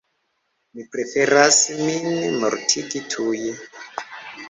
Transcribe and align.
Mi 0.77 0.85
preferas 0.95 1.59
min 1.83 2.11
mortigi 2.41 3.07
tuje. 3.15 3.57